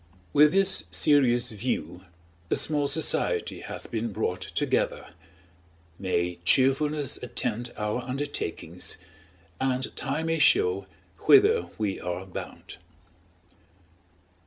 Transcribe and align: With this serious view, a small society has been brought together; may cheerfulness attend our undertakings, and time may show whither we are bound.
With 0.33 0.51
this 0.51 0.85
serious 0.89 1.51
view, 1.51 2.05
a 2.49 2.55
small 2.55 2.87
society 2.87 3.59
has 3.59 3.85
been 3.85 4.11
brought 4.11 4.41
together; 4.41 5.11
may 5.99 6.39
cheerfulness 6.43 7.19
attend 7.21 7.71
our 7.77 8.01
undertakings, 8.01 8.97
and 9.59 9.95
time 9.95 10.25
may 10.25 10.39
show 10.39 10.87
whither 11.27 11.69
we 11.77 11.99
are 11.99 12.25
bound. 12.25 12.77